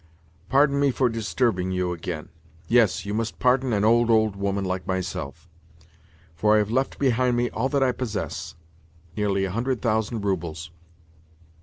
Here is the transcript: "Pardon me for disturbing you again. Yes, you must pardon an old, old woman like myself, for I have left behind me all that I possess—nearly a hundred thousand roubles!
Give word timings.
"Pardon 0.49 0.79
me 0.79 0.89
for 0.89 1.09
disturbing 1.09 1.69
you 1.71 1.93
again. 1.93 2.29
Yes, 2.67 3.05
you 3.05 3.13
must 3.13 3.37
pardon 3.37 3.71
an 3.71 3.85
old, 3.85 4.09
old 4.09 4.35
woman 4.35 4.65
like 4.65 4.87
myself, 4.87 5.47
for 6.33 6.55
I 6.55 6.57
have 6.57 6.71
left 6.71 6.97
behind 6.97 7.37
me 7.37 7.51
all 7.51 7.69
that 7.69 7.83
I 7.83 7.91
possess—nearly 7.91 9.45
a 9.45 9.51
hundred 9.51 9.79
thousand 9.79 10.21
roubles! 10.25 10.71